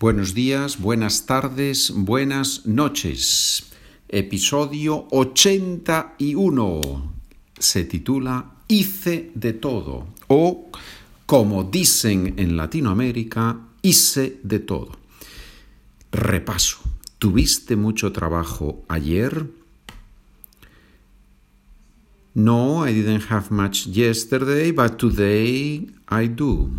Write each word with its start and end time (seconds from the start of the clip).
Buenos 0.00 0.32
días, 0.32 0.78
buenas 0.78 1.26
tardes, 1.26 1.92
buenas 1.92 2.66
noches. 2.66 3.72
Episodio 4.08 5.08
81 5.10 7.14
se 7.58 7.82
titula 7.82 8.52
Hice 8.68 9.32
de 9.34 9.54
todo 9.54 10.06
o, 10.28 10.70
como 11.26 11.64
dicen 11.64 12.34
en 12.36 12.56
Latinoamérica, 12.56 13.58
hice 13.82 14.38
de 14.44 14.60
todo. 14.60 14.92
Repaso. 16.12 16.78
¿Tuviste 17.18 17.74
mucho 17.74 18.12
trabajo 18.12 18.84
ayer? 18.86 19.50
No, 22.34 22.86
I 22.86 22.92
didn't 22.92 23.32
have 23.32 23.50
much 23.50 23.88
yesterday, 23.88 24.70
but 24.70 24.96
today 24.96 25.90
I 26.08 26.28
do. 26.28 26.70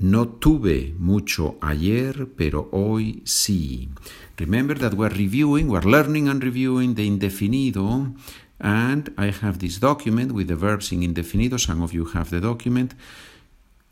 No 0.00 0.28
tuve 0.28 0.94
mucho 0.96 1.58
ayer, 1.60 2.28
pero 2.36 2.68
hoy 2.70 3.20
sí. 3.24 3.88
Remember 4.36 4.78
that 4.78 4.94
we're 4.94 5.08
reviewing, 5.08 5.68
we're 5.68 5.82
learning 5.82 6.28
and 6.28 6.40
reviewing 6.40 6.94
the 6.94 7.04
indefinido, 7.04 8.14
and 8.60 9.12
I 9.16 9.32
have 9.32 9.58
this 9.58 9.80
document 9.80 10.30
with 10.30 10.46
the 10.46 10.54
verbs 10.54 10.92
in 10.92 11.00
indefinido. 11.00 11.58
Some 11.58 11.82
of 11.82 11.92
you 11.92 12.04
have 12.14 12.30
the 12.30 12.40
document, 12.40 12.94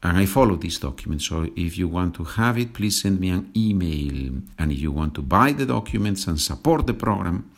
and 0.01 0.17
I 0.17 0.27
follow 0.27 0.55
this 0.55 0.79
document. 0.79 1.23
So 1.23 1.51
if 1.57 1.77
you 1.77 1.89
want 1.89 2.15
to 2.15 2.25
have 2.25 2.57
it, 2.57 2.73
please 2.73 3.03
send 3.03 3.19
me 3.19 3.31
an 3.31 3.51
email. 3.57 4.43
And 4.61 4.71
if 4.71 4.79
you 4.79 4.93
want 4.93 5.15
to 5.15 5.23
buy 5.23 5.51
the 5.51 5.67
documents 5.67 6.29
and 6.29 6.41
support 6.41 6.87
the 6.87 6.95
program, 6.95 7.51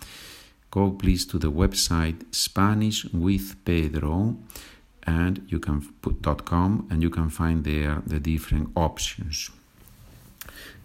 go 0.71 0.93
please 0.93 1.27
to 1.27 1.39
the 1.39 1.53
website 1.53 2.25
Spanish 2.35 3.05
with 3.13 3.63
Pedro 3.67 4.39
and 5.09 5.41
you 5.49 5.59
can 5.59 5.81
put 6.03 6.21
.com 6.45 6.87
and 6.91 7.03
you 7.03 7.11
can 7.11 7.31
find 7.31 7.65
there 7.65 8.03
the 8.07 8.21
different 8.21 8.69
options. 8.75 9.51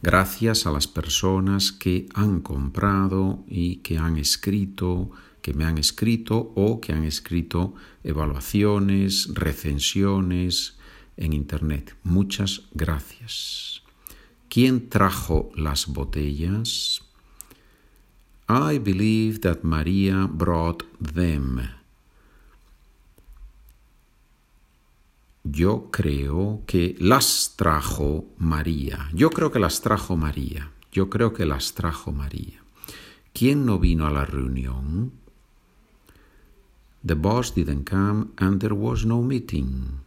Gracias 0.02 0.66
a 0.66 0.72
las 0.72 0.88
personas 0.88 1.72
que 1.72 2.08
han 2.14 2.42
comprado 2.42 3.44
y 3.48 3.78
que 3.78 3.98
han 3.98 4.18
escrito, 4.18 5.12
que 5.42 5.54
me 5.54 5.66
han 5.66 5.78
escrito 5.78 6.54
o 6.56 6.80
que 6.80 6.94
han 6.94 7.04
escrito 7.04 7.74
evaluaciones, 8.04 9.30
recensiones 9.34 10.78
en 11.18 11.34
internet. 11.34 11.96
Muchas 12.04 12.64
gracias. 12.74 13.82
¿Quién 14.50 14.90
trajo 14.90 15.52
las 15.56 15.88
botellas? 15.88 17.02
I 18.50 18.78
believe 18.78 19.40
that 19.40 19.64
Maria 19.64 20.28
brought 20.30 20.84
them. 21.00 21.83
Yo 25.44 25.92
creo 25.92 26.64
que 26.66 26.96
las 27.00 27.56
trajo 27.58 28.26
María. 28.38 29.10
Yo 29.14 29.30
creo 29.30 29.52
que 29.52 29.60
las 29.60 29.82
trajo 29.82 30.16
María. 30.16 30.72
Yo 30.92 31.10
creo 31.10 31.34
que 31.34 31.46
las 31.46 31.74
trajo 31.74 32.14
María. 32.14 32.64
¿Quién 33.34 33.66
no 33.66 33.78
vino 33.78 34.08
a 34.08 34.12
la 34.12 34.26
reunión? 34.26 35.12
The 37.06 37.16
boss 37.16 37.54
didn't 37.54 37.90
come 37.90 38.28
and 38.38 38.62
there 38.62 38.74
was 38.74 39.06
no 39.06 39.22
meeting. 39.22 40.00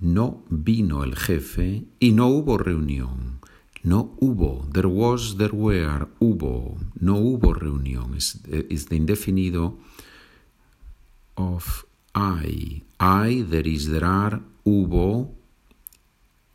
No 0.00 0.42
vino 0.50 1.04
el 1.04 1.14
jefe 1.14 1.84
y 2.00 2.10
no 2.12 2.26
hubo 2.28 2.58
reunión. 2.58 3.38
No 3.84 4.16
hubo. 4.18 4.66
There 4.72 4.88
was, 4.88 5.36
there 5.36 5.54
were, 5.54 6.08
hubo. 6.18 6.76
No 6.98 7.16
hubo 7.18 7.54
reunión. 7.54 8.16
Is 8.16 8.86
the 8.88 8.96
indefinido 8.96 9.78
of 11.36 11.83
I. 12.14 12.82
I, 13.00 13.44
there 13.46 13.66
is, 13.66 13.88
there 13.90 14.04
are, 14.04 14.40
hubo, 14.64 15.30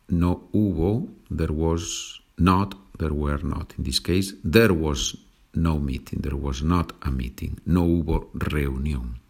no 0.08 0.48
hubo, 0.52 1.08
there 1.30 1.52
was 1.52 2.20
not, 2.38 2.74
there 2.98 3.12
were 3.12 3.42
not. 3.42 3.74
In 3.78 3.84
this 3.84 4.00
case, 4.00 4.34
there 4.42 4.72
was 4.72 5.16
no 5.54 5.78
meeting, 5.78 6.20
there 6.22 6.36
was 6.36 6.62
not 6.62 6.92
a 7.02 7.10
meeting, 7.10 7.60
no 7.66 7.82
hubo 7.82 8.30
reunión. 8.34 9.20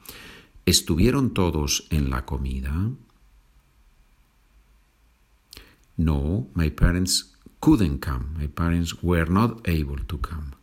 ¿Estuvieron 0.66 1.34
todos 1.34 1.86
en 1.90 2.10
la 2.10 2.24
comida? 2.24 2.90
No, 5.96 6.46
my 6.54 6.70
parents 6.70 7.34
couldn't 7.60 7.98
come. 7.98 8.34
My 8.38 8.46
parents 8.46 9.02
were 9.02 9.26
not 9.26 9.68
able 9.68 9.98
to 9.98 10.18
come. 10.18 10.54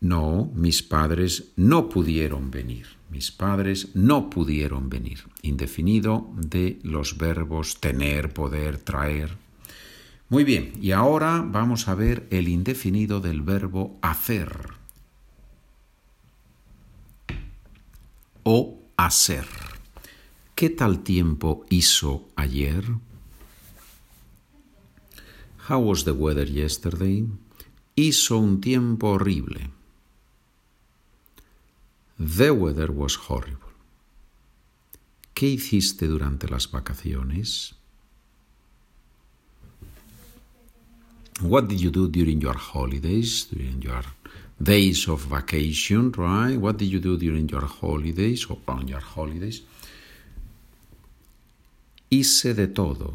No, 0.00 0.50
mis 0.54 0.82
padres 0.82 1.52
no 1.56 1.88
pudieron 1.88 2.50
venir. 2.50 2.86
Mis 3.10 3.32
padres 3.32 3.94
no 3.94 4.30
pudieron 4.30 4.88
venir. 4.88 5.24
Indefinido 5.42 6.30
de 6.36 6.78
los 6.82 7.18
verbos 7.18 7.80
tener, 7.80 8.32
poder, 8.32 8.78
traer. 8.78 9.36
Muy 10.28 10.44
bien, 10.44 10.72
y 10.80 10.92
ahora 10.92 11.42
vamos 11.44 11.88
a 11.88 11.94
ver 11.94 12.26
el 12.30 12.48
indefinido 12.48 13.20
del 13.20 13.40
verbo 13.40 13.98
hacer 14.02 14.52
o 18.42 18.78
hacer. 18.96 19.46
¿Qué 20.54 20.68
tal 20.70 21.02
tiempo 21.02 21.64
hizo 21.70 22.28
ayer? 22.36 22.84
How 25.68 25.78
was 25.78 26.04
the 26.04 26.12
weather 26.12 26.50
yesterday? 26.50 27.26
Hizo 27.94 28.38
un 28.38 28.60
tiempo 28.60 29.12
horrible. 29.12 29.77
The 32.18 32.50
weather 32.50 32.90
was 32.90 33.16
horrible. 33.28 33.68
¿Qué 35.34 35.46
hiciste 35.46 36.08
durante 36.08 36.48
las 36.48 36.68
vacaciones? 36.68 37.74
What 41.40 41.68
did 41.68 41.80
you 41.80 41.90
do 41.92 42.08
during 42.08 42.40
your 42.40 42.56
holidays, 42.56 43.46
during 43.48 43.80
your 43.80 44.02
days 44.60 45.06
of 45.06 45.24
vacation, 45.26 46.10
right? 46.16 46.56
What 46.58 46.78
did 46.78 46.90
you 46.90 46.98
do 46.98 47.16
during 47.16 47.48
your 47.48 47.64
holidays 47.64 48.46
or 48.50 48.58
on 48.66 48.88
your 48.88 49.00
holidays? 49.00 49.62
Hice 52.10 52.54
de 52.54 52.66
todo. 52.66 53.14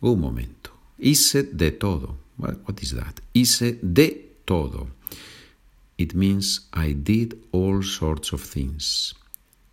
Un 0.00 0.20
momento. 0.20 0.70
Hice 0.98 1.42
de 1.42 1.72
todo. 1.72 2.16
What 2.36 2.80
is 2.80 2.94
that? 2.94 3.20
Hice 3.34 3.80
de 3.82 4.36
todo. 4.44 4.90
It 5.98 6.14
means 6.14 6.68
I 6.72 6.92
did 6.92 7.38
all 7.52 7.82
sorts 7.82 8.32
of 8.32 8.42
things. 8.42 9.14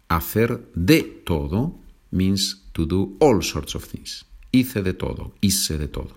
Hacer 0.09 0.61
de 0.73 1.03
todo 1.25 1.79
means 2.11 2.61
to 2.73 2.85
do 2.85 3.17
all 3.19 3.41
sorts 3.41 3.75
of 3.75 3.83
things. 3.83 4.25
Hice 4.51 4.83
de 4.83 4.93
todo, 4.93 5.33
hice 5.41 5.77
de 5.77 5.87
todo. 5.87 6.15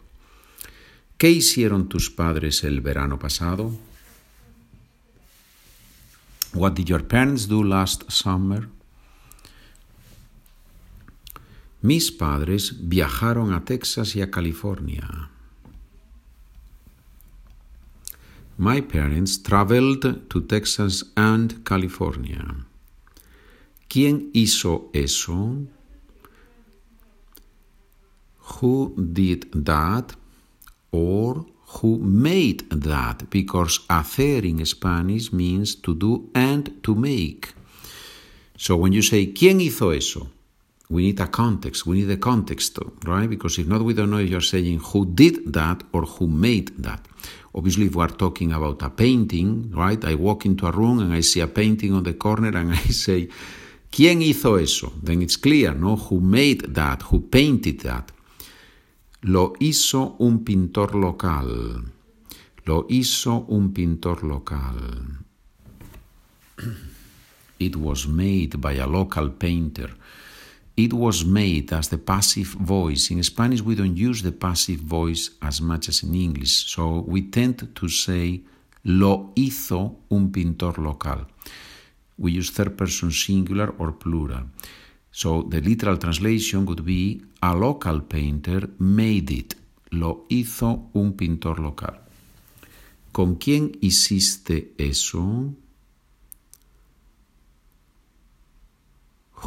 ¿Qué 1.18 1.30
hicieron 1.30 1.88
tus 1.88 2.10
padres 2.10 2.62
el 2.62 2.80
verano 2.80 3.18
pasado? 3.18 3.72
What 6.52 6.74
did 6.74 6.88
your 6.88 7.02
parents 7.02 7.48
do 7.48 7.64
last 7.64 8.10
summer? 8.10 8.68
Mis 11.82 12.10
padres 12.10 12.74
viajaron 12.88 13.52
a 13.52 13.64
Texas 13.64 14.14
y 14.16 14.22
a 14.22 14.30
California. 14.30 15.30
My 18.58 18.80
parents 18.80 19.36
traveled 19.36 20.30
to 20.30 20.40
Texas 20.40 21.04
and 21.14 21.62
California. 21.62 22.66
¿Quién 23.86 24.30
hizo 24.32 24.88
eso? 24.94 25.66
Who 28.38 28.94
did 28.96 29.52
that? 29.52 30.16
Or 30.90 31.44
who 31.66 31.98
made 31.98 32.64
that? 32.70 33.28
Because 33.28 33.80
hacer 33.90 34.46
in 34.46 34.64
Spanish 34.64 35.34
means 35.34 35.74
to 35.82 35.94
do 35.94 36.30
and 36.34 36.82
to 36.82 36.94
make. 36.94 37.52
So 38.56 38.76
when 38.76 38.94
you 38.94 39.02
say, 39.02 39.34
¿quién 39.34 39.60
hizo 39.60 39.90
eso? 39.90 40.30
We 40.88 41.02
need 41.02 41.20
a 41.20 41.26
context. 41.26 41.84
We 41.84 41.96
need 41.96 42.10
a 42.10 42.16
context, 42.16 42.78
right? 43.04 43.28
Because 43.28 43.58
if 43.58 43.66
not, 43.66 43.82
we 43.82 43.92
don't 43.92 44.10
know 44.10 44.18
if 44.18 44.30
you're 44.30 44.40
saying 44.40 44.78
who 44.78 45.04
did 45.04 45.52
that 45.52 45.82
or 45.92 46.02
who 46.02 46.28
made 46.28 46.70
that. 46.78 47.04
Obviously, 47.56 47.86
if 47.86 47.96
we 47.96 48.02
are 48.04 48.08
talking 48.08 48.52
about 48.52 48.82
a 48.82 48.90
painting, 48.90 49.72
right? 49.74 50.04
I 50.04 50.14
walk 50.14 50.44
into 50.44 50.66
a 50.66 50.70
room 50.70 50.98
and 50.98 51.12
I 51.14 51.20
see 51.22 51.40
a 51.40 51.46
painting 51.46 51.94
on 51.94 52.02
the 52.02 52.12
corner 52.12 52.56
and 52.56 52.72
I 52.72 52.76
say, 52.90 53.28
¿Quién 53.90 54.20
hizo 54.20 54.56
eso? 54.56 54.92
Then 55.02 55.22
it's 55.22 55.38
clear, 55.38 55.74
¿no? 55.74 55.96
Who 55.96 56.20
made 56.20 56.74
that? 56.74 57.02
Who 57.10 57.30
painted 57.30 57.80
that? 57.80 58.12
Lo 59.22 59.54
hizo 59.58 60.16
un 60.18 60.44
pintor 60.44 60.94
local. 60.94 61.82
Lo 62.66 62.86
hizo 62.90 63.46
un 63.48 63.72
pintor 63.72 64.22
local. 64.22 65.24
It 67.58 67.76
was 67.76 68.06
made 68.06 68.60
by 68.60 68.74
a 68.74 68.86
local 68.86 69.30
painter. 69.30 69.96
It 70.76 70.92
was 70.92 71.24
made 71.24 71.72
as 71.72 71.88
the 71.88 71.98
passive 71.98 72.48
voice. 72.48 73.10
In 73.10 73.22
Spanish, 73.22 73.62
we 73.62 73.74
don't 73.74 73.96
use 73.96 74.22
the 74.22 74.32
passive 74.32 74.80
voice 74.80 75.30
as 75.40 75.60
much 75.60 75.88
as 75.88 76.02
in 76.02 76.14
English, 76.14 76.66
so 76.66 77.04
we 77.06 77.22
tend 77.22 77.74
to 77.74 77.88
say 77.88 78.42
lo 78.84 79.32
hizo 79.34 79.96
un 80.10 80.30
pintor 80.30 80.78
local. 80.78 81.26
we 82.18 82.32
use 82.32 82.50
third 82.50 82.76
person 82.76 83.10
singular 83.10 83.74
or 83.78 83.92
plural. 83.92 84.44
So 85.10 85.42
the 85.42 85.60
literal 85.60 85.96
translation 85.98 86.66
would 86.66 86.84
be 86.84 87.22
a 87.42 87.54
local 87.54 88.00
painter 88.00 88.68
made 88.78 89.30
it. 89.30 89.54
Lo 89.90 90.26
hizo 90.28 90.90
un 90.94 91.12
pintor 91.14 91.60
local. 91.60 92.00
¿Con 93.12 93.36
quién 93.36 93.72
hiciste 93.80 94.74
eso? 94.76 95.54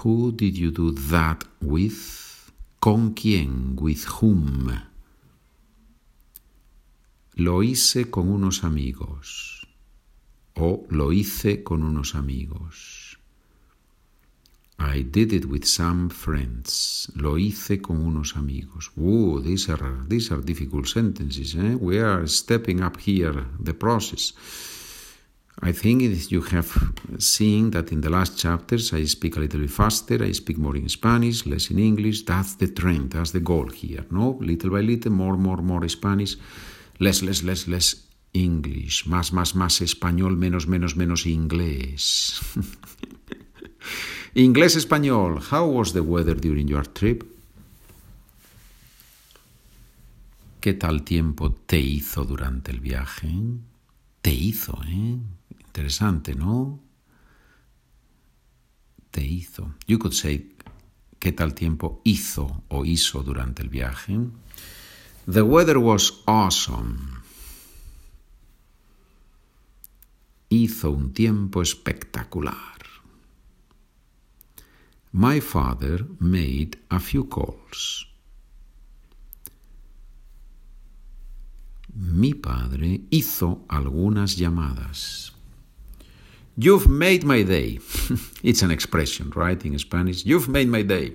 Who 0.04 0.32
did 0.32 0.58
you 0.58 0.72
do 0.72 0.92
that 1.12 1.44
with? 1.62 2.52
¿Con 2.80 3.14
quién? 3.14 3.76
With 3.76 4.06
whom? 4.22 4.72
Lo 7.36 7.64
hice 7.64 8.10
con 8.10 8.30
unos 8.30 8.64
amigos. 8.64 9.68
O 10.56 10.86
lo 10.90 11.12
hice 11.12 11.64
con 11.64 11.84
unos 11.84 12.16
amigos. 12.16 13.18
I 14.80 15.02
did 15.02 15.34
it 15.34 15.46
with 15.46 15.66
some 15.66 16.10
friends. 16.10 17.12
Lo 17.16 17.38
hice 17.38 17.82
con 17.82 17.98
unos 17.98 18.38
amigos. 18.38 18.92
Ooh, 18.98 19.42
these 19.42 19.70
are, 19.70 20.06
these 20.08 20.32
are 20.32 20.42
difficult 20.42 20.88
sentences. 20.88 21.56
Eh? 21.56 21.76
We 21.76 22.00
are 22.00 22.26
stepping 22.28 22.82
up 22.82 22.98
here 22.98 23.46
the 23.60 23.74
process. 23.74 24.34
I 25.62 25.74
think 25.74 26.02
you 26.32 26.42
have 26.42 26.94
seen 27.18 27.72
that 27.72 27.92
in 27.92 28.00
the 28.00 28.10
last 28.10 28.38
chapters 28.38 28.94
I 28.94 29.04
speak 29.04 29.36
a 29.36 29.42
little 29.42 29.60
bit 29.60 29.70
faster, 29.70 30.24
I 30.24 30.32
speak 30.32 30.58
more 30.58 30.78
in 30.78 30.88
Spanish, 30.88 31.46
less 31.46 31.70
in 31.70 31.80
English. 31.80 32.24
That's 32.24 32.56
the 32.56 32.70
trend, 32.70 33.12
that's 33.12 33.32
the 33.32 33.42
goal 33.42 33.68
here. 33.68 34.06
No, 34.10 34.38
little 34.40 34.70
by 34.70 34.80
little, 34.80 35.12
more, 35.12 35.36
more, 35.36 35.62
more 35.62 35.88
Spanish, 35.90 36.38
less, 37.00 37.22
less, 37.22 37.44
less, 37.44 37.68
less 37.68 38.08
English. 38.34 39.06
Más, 39.08 39.34
más, 39.34 39.54
más 39.54 39.82
español, 39.82 40.38
menos, 40.38 40.66
menos, 40.66 40.96
menos 40.96 41.26
inglés. 41.26 42.40
inglés, 44.34 44.78
español. 44.78 45.42
How 45.52 45.68
was 45.68 45.92
the 45.92 46.02
weather 46.02 46.40
during 46.40 46.70
your 46.70 46.88
trip? 46.88 47.24
¿Qué 50.62 50.74
tal 50.74 51.04
tiempo 51.04 51.52
te 51.52 51.80
hizo 51.80 52.24
durante 52.24 52.72
el 52.72 52.80
viaje? 52.80 53.30
Te 54.22 54.34
hizo, 54.34 54.80
¿eh? 54.88 55.18
Interesante, 55.80 56.36
¿no? 56.36 56.78
Te 59.12 59.24
hizo. 59.24 59.76
You 59.88 59.98
could 59.98 60.14
say, 60.14 60.54
¿qué 61.20 61.32
tal 61.32 61.54
tiempo 61.54 62.02
hizo 62.04 62.64
o 62.68 62.84
hizo 62.84 63.24
durante 63.24 63.62
el 63.62 63.70
viaje? 63.70 64.20
The 65.26 65.42
weather 65.42 65.78
was 65.78 66.22
awesome. 66.26 66.98
Hizo 70.50 70.92
un 70.92 71.14
tiempo 71.14 71.62
espectacular. 71.62 72.84
My 75.14 75.40
father 75.40 76.06
made 76.20 76.72
a 76.90 77.00
few 77.00 77.30
calls. 77.30 78.06
Mi 81.94 82.34
padre 82.34 83.06
hizo 83.12 83.64
algunas 83.70 84.36
llamadas. 84.36 85.39
You've 86.58 86.90
made 86.90 87.24
my 87.24 87.44
day. 87.44 87.80
it's 88.44 88.62
an 88.62 88.72
expression, 88.72 89.32
right, 89.36 89.64
in 89.66 89.78
Spanish. 89.80 90.26
You've 90.26 90.50
made 90.50 90.68
my 90.68 90.82
day. 90.82 91.14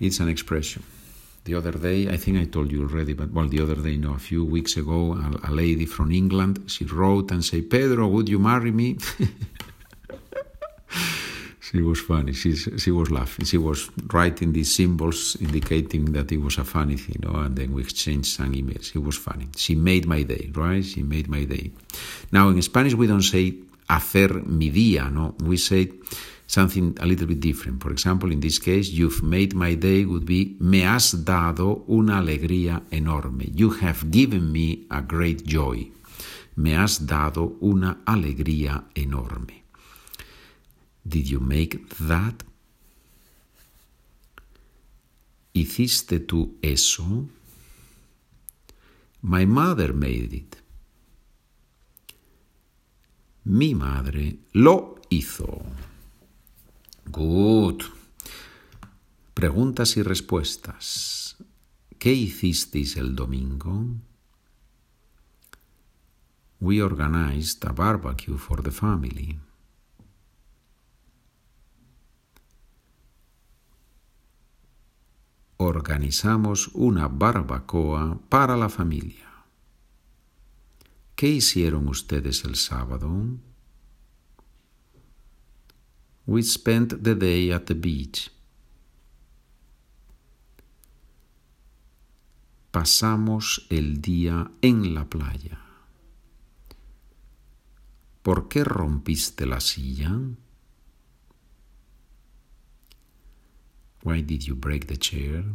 It's 0.00 0.20
an 0.20 0.28
expression. 0.28 0.82
The 1.44 1.54
other 1.54 1.72
day, 1.72 2.08
I 2.08 2.16
think 2.16 2.38
I 2.38 2.44
told 2.44 2.72
you 2.72 2.82
already, 2.82 3.12
but 3.12 3.30
well, 3.30 3.46
the 3.46 3.60
other 3.60 3.76
day, 3.76 3.96
no, 3.96 4.14
a 4.14 4.18
few 4.18 4.44
weeks 4.44 4.76
ago, 4.76 5.12
a, 5.12 5.50
a 5.50 5.52
lady 5.52 5.86
from 5.86 6.10
England, 6.10 6.64
she 6.66 6.84
wrote 6.84 7.30
and 7.30 7.44
said, 7.44 7.70
Pedro, 7.70 8.08
would 8.08 8.28
you 8.28 8.40
marry 8.40 8.72
me? 8.72 8.98
she 11.60 11.82
was 11.82 12.00
funny. 12.00 12.32
She, 12.32 12.56
she 12.56 12.90
was 12.90 13.12
laughing. 13.12 13.44
She 13.44 13.58
was 13.58 13.88
writing 14.12 14.52
these 14.52 14.74
symbols 14.74 15.36
indicating 15.40 16.06
that 16.12 16.32
it 16.32 16.38
was 16.38 16.58
a 16.58 16.64
funny 16.64 16.96
thing, 16.96 17.20
you 17.22 17.28
know, 17.28 17.38
and 17.38 17.54
then 17.54 17.72
we 17.72 17.82
exchanged 17.82 18.26
some 18.26 18.52
emails. 18.52 18.94
It 18.94 19.04
was 19.04 19.16
funny. 19.16 19.46
She 19.56 19.76
made 19.76 20.04
my 20.04 20.22
day, 20.22 20.50
right? 20.52 20.84
She 20.84 21.04
made 21.04 21.28
my 21.28 21.44
day. 21.44 21.70
Now, 22.32 22.48
in 22.48 22.60
Spanish, 22.62 22.94
we 22.94 23.06
don't 23.06 23.22
say 23.22 23.54
hacer 23.88 24.44
mi 24.46 24.70
día, 24.70 25.10
¿no? 25.10 25.34
We 25.42 25.56
say 25.56 25.92
something 26.46 26.94
a 27.00 27.06
little 27.06 27.26
bit 27.26 27.40
different. 27.40 27.82
For 27.82 27.92
example, 27.92 28.32
in 28.32 28.40
this 28.40 28.58
case, 28.58 28.90
you've 28.90 29.22
made 29.22 29.54
my 29.54 29.74
day 29.74 30.04
would 30.04 30.24
be 30.24 30.56
me 30.60 30.84
has 30.84 31.24
dado 31.24 31.84
una 31.88 32.18
alegría 32.18 32.82
enorme. 32.90 33.50
You 33.54 33.70
have 33.80 34.10
given 34.10 34.52
me 34.52 34.86
a 34.90 35.00
great 35.02 35.44
joy. 35.44 35.90
Me 36.56 36.74
has 36.74 37.06
dado 37.06 37.56
una 37.60 37.98
alegría 38.06 38.84
enorme. 38.94 39.64
Did 41.04 41.26
you 41.26 41.40
make 41.40 41.78
that? 42.08 42.44
¿Hiciste 45.52 46.20
tú 46.20 46.56
eso? 46.62 47.28
My 49.22 49.46
mother 49.46 49.92
made 49.92 50.34
it. 50.34 50.56
Mi 53.48 53.76
madre 53.76 54.40
lo 54.54 54.96
hizo. 55.08 55.62
Good. 57.04 57.80
Preguntas 59.34 59.96
y 59.96 60.02
respuestas. 60.02 61.36
¿Qué 61.96 62.12
hicisteis 62.12 62.96
el 62.96 63.14
domingo? 63.14 63.86
We 66.58 66.82
organized 66.82 67.64
a 67.64 67.72
barbecue 67.72 68.36
for 68.36 68.64
the 68.64 68.72
family. 68.72 69.38
Organizamos 75.58 76.68
una 76.74 77.06
barbacoa 77.06 78.18
para 78.28 78.56
la 78.56 78.68
familia. 78.68 79.35
¿Qué 81.16 81.28
hicieron 81.28 81.88
ustedes 81.88 82.44
el 82.44 82.56
sábado? 82.56 83.10
We 86.26 86.42
spent 86.42 87.02
the 87.02 87.14
day 87.14 87.50
at 87.50 87.64
the 87.64 87.74
beach. 87.74 88.30
Pasamos 92.70 93.66
el 93.70 94.02
día 94.02 94.50
en 94.60 94.92
la 94.92 95.08
playa. 95.08 95.58
¿Por 98.22 98.48
qué 98.48 98.62
rompiste 98.62 99.46
la 99.46 99.60
silla? 99.60 100.20
Why 104.02 104.20
did 104.20 104.42
you 104.42 104.54
break 104.54 104.86
the 104.86 104.98
chair? 104.98 105.46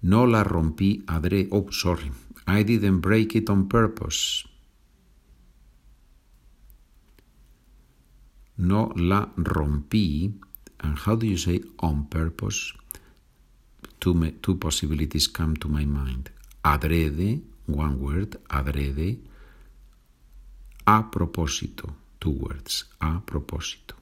No 0.00 0.26
la 0.26 0.42
rompí 0.42 1.04
adrede. 1.06 1.48
Oh, 1.50 1.70
sorry. 1.70 2.10
I 2.46 2.62
didn't 2.64 3.00
break 3.00 3.34
it 3.36 3.48
on 3.50 3.68
purpose. 3.68 4.44
No 8.56 8.92
la 8.96 9.32
rompí. 9.36 10.34
And 10.80 10.98
how 10.98 11.16
do 11.16 11.26
you 11.26 11.38
say 11.38 11.62
on 11.78 12.06
purpose? 12.08 12.72
Two, 14.00 14.14
two 14.40 14.56
possibilities 14.56 15.28
come 15.28 15.56
to 15.56 15.68
my 15.68 15.84
mind. 15.86 16.30
Adrede, 16.64 17.42
one 17.66 18.00
word, 18.00 18.40
adrede. 18.48 19.20
A 20.84 21.10
propósito, 21.10 21.94
two 22.18 22.32
words, 22.32 22.90
a 22.98 23.24
propósito. 23.24 23.94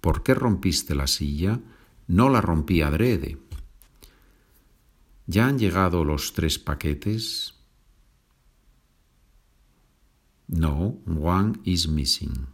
¿Por 0.00 0.22
qué 0.22 0.34
rompiste 0.34 0.94
la 0.94 1.06
silla? 1.06 1.60
No 2.08 2.28
la 2.30 2.40
rompí 2.40 2.80
adrede. 2.80 3.38
¿Ya 5.26 5.46
han 5.46 5.58
llegado 5.58 6.04
los 6.04 6.32
tres 6.32 6.58
paquetes? 6.58 7.54
No, 10.56 11.00
one 11.04 11.60
is 11.64 11.88
missing. 11.88 12.46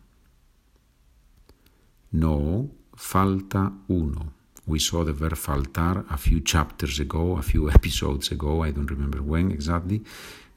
No, 2.12 2.70
falta 2.96 3.72
uno. 3.90 4.32
We 4.64 4.78
saw 4.78 5.04
the 5.04 5.12
verb 5.12 5.34
faltar 5.34 6.06
a 6.10 6.16
few 6.16 6.40
chapters 6.40 6.98
ago, 6.98 7.36
a 7.36 7.42
few 7.42 7.70
episodes 7.78 8.30
ago, 8.30 8.62
I 8.62 8.70
don't 8.70 8.90
remember 8.90 9.20
when 9.20 9.50
exactly. 9.50 10.02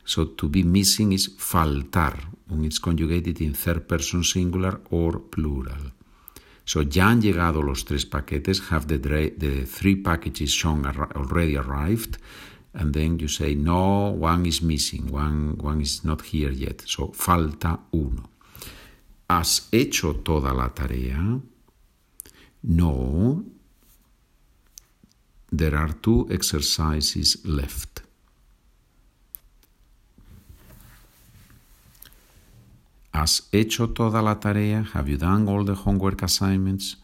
So 0.06 0.26
to 0.26 0.48
be 0.48 0.64
missing 0.64 1.12
is 1.12 1.28
faltar, 1.38 2.18
when 2.48 2.64
it's 2.64 2.80
conjugated 2.80 3.42
in 3.42 3.54
third 3.54 3.90
person 3.90 4.24
singular 4.24 4.80
or 4.92 5.20
plural. 5.20 5.92
So 6.64 6.82
ya 6.82 7.10
han 7.10 7.22
llegado 7.22 7.62
los 7.62 7.84
tres 7.84 8.06
paquetes, 8.06 8.70
have 8.70 8.88
the, 8.88 8.98
the 9.38 9.66
three 9.66 9.98
packages 9.98 10.52
shown 10.52 10.86
already 10.86 11.58
arrived, 11.58 12.18
and 12.74 12.94
then 12.94 13.20
you 13.20 13.28
say, 13.28 13.54
no, 13.54 14.10
one 14.10 14.46
is 14.46 14.62
missing, 14.62 15.12
one, 15.12 15.58
one 15.60 15.82
is 15.82 16.04
not 16.04 16.22
here 16.22 16.52
yet. 16.52 16.82
So, 16.86 17.12
falta 17.14 17.80
uno. 17.94 18.30
¿Has 19.30 19.68
hecho 19.72 20.14
toda 20.24 20.54
la 20.54 20.70
tarea? 20.70 21.40
No. 22.64 23.44
There 25.52 25.76
are 25.76 25.94
two 25.94 26.28
exercises 26.32 27.46
left. 27.46 28.02
¿Has 33.14 33.48
hecho 33.52 33.90
toda 33.90 34.22
la 34.24 34.40
tarea? 34.40 34.84
Have 34.94 35.10
you 35.10 35.18
done 35.18 35.48
all 35.48 35.64
the 35.64 35.76
homework 35.76 36.24
assignments? 36.24 36.98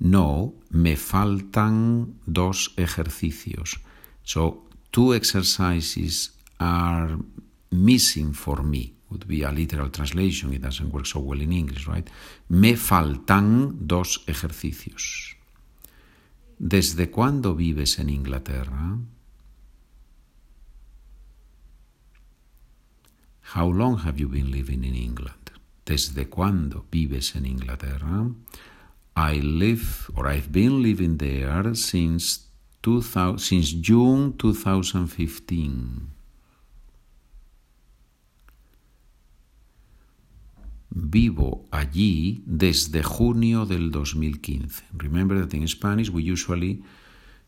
No, 0.00 0.54
me 0.70 0.96
faltan 0.96 2.16
dos 2.26 2.74
ejercicios. 2.76 3.78
So, 4.24 4.64
two 4.92 5.14
exercises 5.14 6.30
are 6.60 7.18
missing 7.70 8.32
for 8.34 8.62
me. 8.62 8.94
Would 9.10 9.26
be 9.26 9.42
a 9.42 9.50
literal 9.50 9.90
translation. 9.90 10.54
It 10.54 10.62
doesn't 10.62 10.90
work 10.90 11.06
so 11.06 11.20
well 11.20 11.40
in 11.40 11.52
English, 11.52 11.86
right? 11.86 12.08
Me 12.48 12.76
faltan 12.76 13.86
dos 13.86 14.24
ejercicios. 14.26 15.36
¿Desde 16.58 17.10
cuándo 17.10 17.54
vives 17.54 17.98
en 17.98 18.08
Inglaterra? 18.08 18.98
How 23.54 23.70
long 23.70 23.98
have 23.98 24.18
you 24.18 24.28
been 24.28 24.50
living 24.50 24.84
in 24.84 24.94
England? 24.94 25.50
¿Desde 25.84 26.28
cuándo 26.28 26.86
vives 26.90 27.34
en 27.34 27.44
Inglaterra? 27.44 28.30
I 29.14 29.40
live 29.40 30.10
or 30.14 30.26
I've 30.26 30.50
been 30.52 30.80
living 30.80 31.18
there 31.18 31.74
since 31.74 32.51
2000, 32.82 33.38
since 33.38 33.72
June 33.80 34.34
2015. 34.36 36.10
Vivo 40.94 41.66
allí 41.70 42.42
desde 42.44 43.02
junio 43.02 43.64
del 43.64 43.90
2015. 43.90 44.82
Remember 44.98 45.38
that 45.38 45.54
in 45.54 45.66
Spanish 45.66 46.10
we 46.10 46.22
usually 46.22 46.82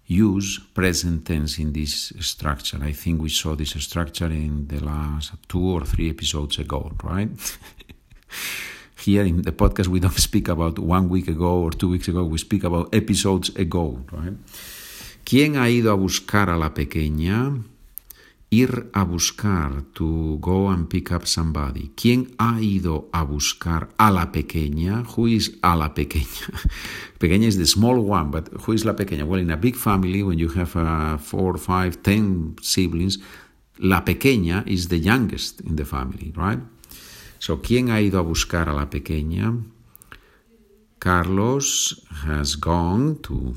use 0.06 0.60
present 0.74 1.24
tense 1.24 1.58
in 1.58 1.72
this 1.72 2.14
structure. 2.20 2.78
I 2.82 2.92
think 2.92 3.20
we 3.20 3.28
saw 3.28 3.54
this 3.54 3.74
structure 3.78 4.30
in 4.30 4.66
the 4.68 4.80
last 4.80 5.32
two 5.48 5.66
or 5.66 5.84
three 5.84 6.10
episodes 6.10 6.58
ago, 6.58 6.92
right? 7.02 7.30
Here 9.04 9.24
in 9.24 9.42
the 9.42 9.52
podcast, 9.52 9.88
we 9.88 10.00
don't 10.00 10.12
speak 10.18 10.48
about 10.48 10.78
one 10.78 11.08
week 11.08 11.28
ago 11.28 11.62
or 11.62 11.70
two 11.70 11.90
weeks 11.90 12.08
ago, 12.08 12.24
we 12.24 12.38
speak 12.38 12.64
about 12.64 12.94
episodes 12.94 13.50
ago, 13.56 14.00
right? 14.12 14.34
¿Quién 15.24 15.56
ha 15.56 15.70
ido 15.70 15.90
a 15.90 15.94
buscar 15.94 16.50
a 16.50 16.58
la 16.58 16.74
pequeña? 16.74 17.56
Ir 18.50 18.90
a 18.92 19.04
buscar, 19.04 19.82
to 19.94 20.36
go 20.38 20.68
and 20.68 20.86
pick 20.86 21.10
up 21.10 21.26
somebody. 21.26 21.92
¿Quién 21.96 22.34
ha 22.38 22.60
ido 22.60 23.08
a 23.10 23.24
buscar 23.24 23.88
a 23.96 24.10
la 24.10 24.30
pequeña? 24.30 25.02
Who 25.16 25.28
is 25.28 25.58
a 25.62 25.76
la 25.76 25.94
pequeña? 25.94 26.52
pequeña 27.18 27.48
is 27.48 27.56
the 27.56 27.66
small 27.66 27.98
one, 28.04 28.30
but 28.30 28.48
who 28.66 28.74
is 28.74 28.84
la 28.84 28.92
pequeña? 28.92 29.24
Well, 29.24 29.40
in 29.40 29.50
a 29.50 29.56
big 29.56 29.76
family, 29.76 30.22
when 30.22 30.38
you 30.38 30.50
have 30.50 30.76
uh, 30.76 31.16
four, 31.16 31.56
five, 31.56 32.02
ten 32.02 32.56
siblings, 32.60 33.18
la 33.78 34.04
pequeña 34.04 34.62
is 34.66 34.88
the 34.88 34.98
youngest 34.98 35.62
in 35.62 35.76
the 35.76 35.86
family, 35.86 36.34
right? 36.36 36.60
So, 37.38 37.62
¿quién 37.62 37.88
ha 37.90 38.00
ido 38.02 38.18
a 38.18 38.22
buscar 38.22 38.68
a 38.68 38.74
la 38.74 38.90
pequeña? 38.90 39.56
Carlos 40.98 42.04
has 42.26 42.56
gone 42.56 43.16
to 43.22 43.56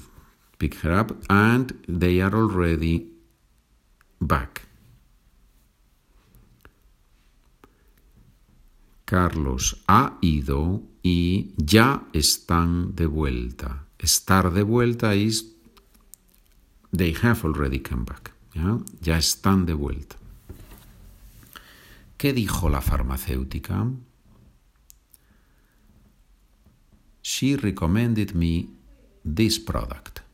pick 0.57 0.75
her 0.81 0.91
up 0.91 1.11
and 1.29 1.73
they 1.87 2.21
are 2.21 2.35
already 2.35 3.11
back. 4.19 4.63
Carlos 9.05 9.83
ha 9.87 10.17
ido 10.21 10.83
y 11.01 11.53
ya 11.55 12.03
están 12.13 12.93
de 12.95 13.05
vuelta. 13.05 13.85
Estar 13.97 14.51
de 14.51 14.63
vuelta 14.63 15.15
is 15.15 15.45
they 16.91 17.13
have 17.21 17.45
already 17.45 17.79
come 17.79 18.03
back. 18.03 18.33
¿ya? 18.53 18.79
ya 19.01 19.17
están 19.17 19.65
de 19.65 19.73
vuelta. 19.73 20.17
¿Qué 22.17 22.33
dijo 22.33 22.69
la 22.69 22.81
farmacéutica? 22.81 23.89
She 27.21 27.55
recommended 27.55 28.33
me 28.33 28.67
this 29.23 29.59
product. 29.59 30.26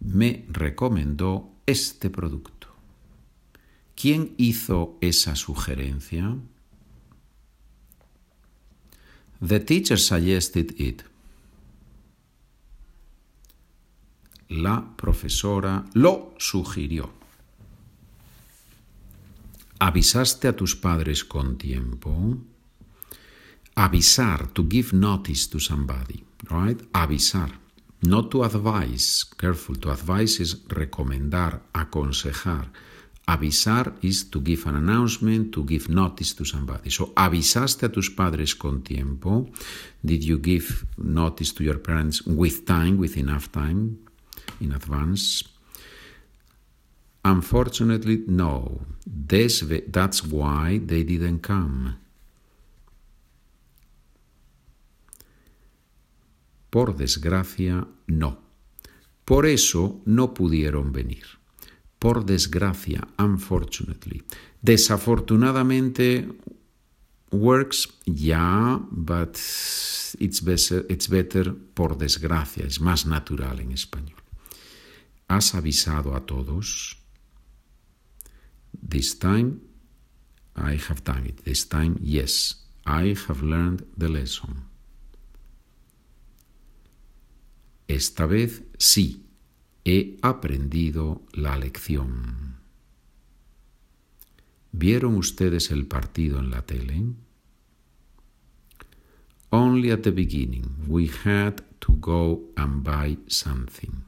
Me 0.00 0.46
recomendó 0.48 1.52
este 1.66 2.10
producto. 2.10 2.68
¿Quién 3.94 4.34
hizo 4.38 4.96
esa 5.00 5.36
sugerencia? 5.36 6.36
The 9.46 9.60
teacher 9.60 9.98
suggested 9.98 10.74
it. 10.78 11.02
La 14.48 14.96
profesora 14.96 15.84
lo 15.94 16.34
sugirió. 16.38 17.12
¿Avisaste 19.78 20.48
a 20.48 20.56
tus 20.56 20.76
padres 20.76 21.24
con 21.24 21.56
tiempo? 21.56 22.36
Avisar, 23.74 24.48
to 24.48 24.66
give 24.68 24.92
notice 24.92 25.48
to 25.48 25.58
somebody, 25.58 26.24
right? 26.50 26.82
Avisar. 26.92 27.58
Not 28.02 28.30
to 28.30 28.42
advise, 28.44 29.24
careful, 29.38 29.76
to 29.76 29.90
advise 29.90 30.40
is 30.40 30.54
recomendar, 30.68 31.60
aconsejar. 31.74 32.66
Avisar 33.28 33.92
is 34.02 34.24
to 34.30 34.40
give 34.40 34.66
an 34.66 34.76
announcement, 34.76 35.52
to 35.52 35.62
give 35.64 35.88
notice 35.88 36.34
to 36.34 36.44
somebody. 36.44 36.90
So, 36.90 37.12
¿avisaste 37.14 37.84
a 37.84 37.88
tus 37.88 38.10
padres 38.10 38.54
con 38.54 38.82
tiempo? 38.82 39.46
Did 40.02 40.24
you 40.24 40.38
give 40.38 40.86
notice 40.96 41.52
to 41.52 41.62
your 41.62 41.78
parents 41.78 42.22
with 42.22 42.64
time, 42.64 42.96
with 42.96 43.16
enough 43.16 43.52
time, 43.52 43.98
in 44.60 44.72
advance? 44.72 45.44
Unfortunately, 47.24 48.24
no. 48.26 48.80
that's 49.06 50.24
why 50.24 50.80
they 50.82 51.02
didn't 51.04 51.40
come. 51.40 51.96
Por 56.70 56.96
desgracia, 56.96 57.86
no. 58.06 58.38
Por 59.24 59.46
eso 59.46 60.00
no 60.06 60.34
pudieron 60.34 60.92
venir. 60.92 61.24
Por 61.98 62.24
desgracia, 62.24 63.06
unfortunately. 63.18 64.22
Desafortunadamente 64.62 66.28
works, 67.30 67.88
yeah, 68.06 68.80
but 68.90 69.38
it's 70.18 70.42
better, 70.42 70.86
it's 70.88 71.08
better 71.08 71.54
por 71.74 71.96
desgracia, 71.96 72.64
es 72.64 72.80
más 72.80 73.06
natural 73.06 73.60
en 73.60 73.72
español. 73.72 74.18
¿Has 75.28 75.54
avisado 75.54 76.16
a 76.16 76.26
todos? 76.26 76.96
This 78.72 79.18
time 79.18 79.60
I 80.56 80.76
have 80.88 81.04
done 81.04 81.26
it. 81.26 81.44
This 81.44 81.68
time, 81.68 81.96
yes, 82.00 82.66
I 82.84 83.14
have 83.28 83.42
learned 83.42 83.84
the 83.96 84.08
lesson. 84.08 84.69
Esta 87.90 88.24
vez 88.24 88.62
sí, 88.78 89.26
he 89.84 90.16
aprendido 90.22 91.22
la 91.32 91.58
lección. 91.58 92.54
¿Vieron 94.70 95.16
ustedes 95.16 95.72
el 95.72 95.86
partido 95.86 96.38
en 96.38 96.50
la 96.50 96.62
tele? 96.62 97.02
Only 99.50 99.90
at 99.90 100.02
the 100.02 100.12
beginning 100.12 100.84
we 100.86 101.08
had 101.24 101.64
to 101.80 101.92
go 101.94 102.52
and 102.54 102.84
buy 102.84 103.18
something. 103.26 104.04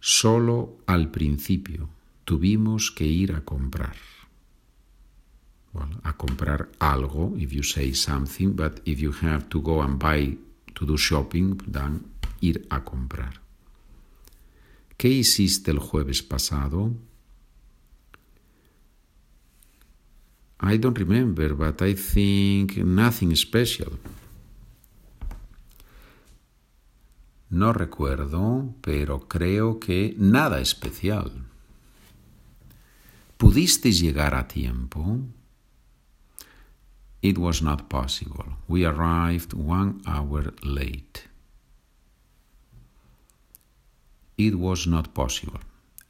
Solo 0.00 0.78
al 0.86 1.10
principio 1.10 1.90
tuvimos 2.24 2.90
que 2.90 3.04
ir 3.04 3.34
a 3.34 3.44
comprar. 3.44 3.96
Well, 5.74 6.00
a 6.02 6.16
comprar 6.16 6.70
algo, 6.78 7.34
if 7.36 7.52
you 7.52 7.62
say 7.62 7.92
something, 7.92 8.56
but 8.56 8.80
if 8.86 9.00
you 9.00 9.12
have 9.20 9.50
to 9.50 9.60
go 9.60 9.82
and 9.82 9.98
buy 9.98 10.38
to 10.74 10.86
do 10.86 10.96
shopping, 10.96 11.56
then 11.66 12.04
ir 12.40 12.66
a 12.70 12.84
comprar. 12.84 13.40
¿Qué 14.96 15.08
hiciste 15.08 15.70
el 15.70 15.78
jueves 15.78 16.22
pasado? 16.22 16.92
I 20.60 20.78
don't 20.78 20.96
remember, 20.96 21.54
but 21.54 21.82
I 21.82 21.94
think 21.94 22.76
nothing 22.76 23.34
special. 23.34 23.98
No 27.50 27.72
recuerdo, 27.72 28.74
pero 28.80 29.28
creo 29.28 29.78
que 29.78 30.14
nada 30.16 30.60
especial. 30.60 31.32
¿Pudisteis 33.36 34.00
llegar 34.00 34.34
a 34.34 34.46
tiempo? 34.46 35.18
It 37.22 37.38
was 37.38 37.62
not 37.62 37.88
possible. 37.88 38.46
We 38.66 38.84
arrived 38.84 39.52
one 39.52 40.02
hour 40.06 40.52
late. 40.64 41.28
It 44.36 44.56
was 44.56 44.86
not 44.88 45.14
possible. 45.14 45.60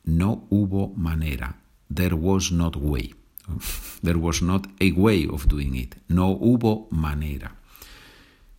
No 0.06 0.46
hubo 0.50 0.96
manera. 0.96 1.54
There 1.90 2.16
was 2.16 2.50
not 2.50 2.76
way. 2.76 3.12
There 4.02 4.18
was 4.18 4.40
not 4.40 4.66
a 4.80 4.92
way 4.92 5.28
of 5.28 5.48
doing 5.48 5.76
it. 5.76 5.96
No 6.08 6.34
hubo 6.34 6.88
manera. 6.90 7.52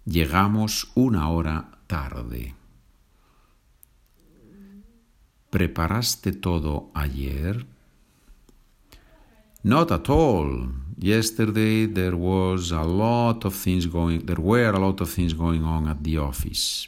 Llegamos 0.06 0.92
una 0.96 1.30
hora 1.30 1.72
tarde. 1.88 2.54
¿Preparaste 5.50 6.34
todo 6.34 6.92
ayer? 6.94 7.66
Not 9.64 9.92
at 9.92 10.10
all. 10.10 10.83
Yesterday 11.00 11.86
there 11.86 12.16
was 12.16 12.72
a 12.72 12.84
lot 12.84 13.46
of 13.46 13.56
things 13.56 13.86
going 13.86 14.26
there 14.26 14.40
were 14.40 14.72
a 14.72 14.80
lot 14.80 15.02
of 15.02 15.10
things 15.10 15.34
going 15.34 15.64
on 15.64 15.88
at 15.88 16.04
the 16.04 16.18
office. 16.18 16.88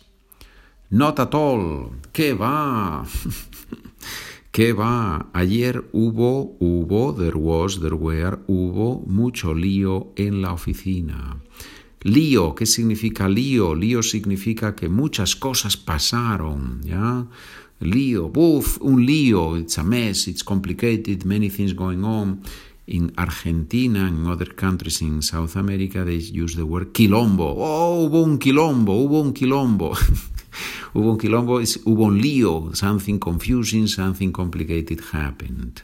Not 0.92 1.20
at 1.20 1.34
all. 1.34 1.92
¿Qué 2.14 2.34
va? 2.34 3.06
¿Qué 4.56 4.72
va? 4.72 5.30
Ayer 5.34 5.84
hubo, 5.92 6.56
hubo, 6.62 7.14
there 7.14 7.36
was, 7.36 7.82
there 7.82 7.96
were, 7.96 8.38
hubo 8.48 9.04
mucho 9.06 9.54
lío 9.54 10.14
en 10.16 10.42
la 10.42 10.54
oficina. 10.54 11.42
Lío, 12.04 12.56
¿qué 12.56 12.66
significa 12.66 13.28
lío? 13.28 13.76
Lío 13.76 14.02
significa 14.02 14.74
que 14.74 14.88
muchas 14.88 15.36
cosas 15.36 15.76
pasaron, 15.76 16.82
¿ya? 16.84 17.28
Lío, 17.82 18.32
uff, 18.34 18.80
un 18.80 19.06
lío, 19.06 19.58
it's 19.58 19.78
a 19.78 19.84
mess, 19.84 20.28
it's 20.30 20.44
complicated, 20.44 21.26
many 21.26 21.50
things 21.50 21.74
going 21.74 22.06
on. 22.06 22.42
In 22.88 23.12
Argentina 23.18 24.06
and 24.06 24.28
other 24.28 24.54
countries 24.54 25.02
in 25.02 25.22
South 25.24 25.56
America, 25.56 26.04
they 26.04 26.18
use 26.18 26.56
the 26.56 26.66
word 26.66 26.94
quilombo. 26.94 27.56
Oh, 27.58 28.06
hubo 28.06 28.24
un 28.24 28.38
quilombo, 28.38 28.94
hubo 28.94 29.22
un 29.22 29.34
quilombo. 29.34 29.96
hubo 30.94 31.12
un 31.12 31.18
quilombo, 31.18 31.60
es, 31.60 31.82
hubo 31.84 32.06
un 32.06 32.22
lío, 32.22 32.76
something 32.76 33.18
confusing, 33.18 33.88
something 33.88 34.32
complicated 34.32 35.02
happened. 35.14 35.82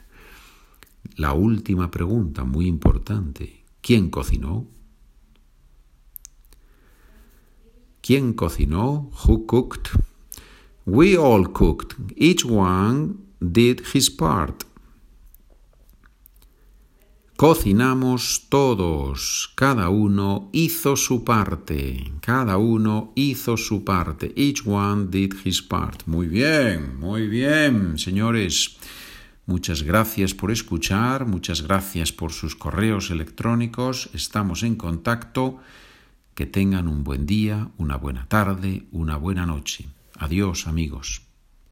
La 1.18 1.34
última 1.34 1.90
pregunta, 1.90 2.44
muy 2.44 2.68
importante. 2.68 3.64
¿Quién 3.82 4.12
cocinó? 4.12 4.68
¿Quién 8.02 8.34
cocinó? 8.34 9.10
Who 9.26 9.48
cooked? 9.48 9.90
We 10.86 11.18
all 11.18 11.52
cooked. 11.52 11.96
Each 12.16 12.46
one 12.46 13.16
did 13.40 13.82
his 13.94 14.10
part. 14.10 14.66
Cocinamos 17.42 18.50
todos, 18.50 19.52
cada 19.56 19.90
uno 19.90 20.52
hizo 20.54 20.96
su 20.96 21.24
parte, 21.24 22.14
cada 22.22 22.58
uno 22.58 23.14
hizo 23.16 23.58
su 23.58 23.84
parte. 23.84 24.32
Each 24.36 24.62
one 24.64 25.08
did 25.10 25.34
his 25.44 25.60
part. 25.64 26.04
Muy 26.06 26.28
bien, 26.28 27.00
muy 27.00 27.28
bien, 27.28 27.98
señores. 27.98 28.78
Muchas 29.48 29.82
gracias 29.82 30.36
por 30.36 30.52
escuchar, 30.52 31.26
muchas 31.26 31.64
gracias 31.64 32.12
por 32.12 32.32
sus 32.32 32.56
correos 32.56 33.10
electrónicos. 33.10 34.12
Estamos 34.14 34.62
en 34.62 34.76
contacto. 34.76 35.58
Que 36.36 36.46
tengan 36.46 36.88
un 36.88 37.04
buen 37.04 37.26
día, 37.26 37.72
una 37.80 37.98
buena 37.98 38.28
tarde, 38.28 38.86
una 38.92 39.18
buena 39.18 39.48
noche. 39.48 39.88
Adiós, 40.20 40.68
amigos. 40.68 41.31